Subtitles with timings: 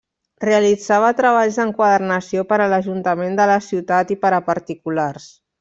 [0.43, 5.33] Realitzava treballs d'enquadernació per a l'Ajuntament de la ciutat, i per a particulars.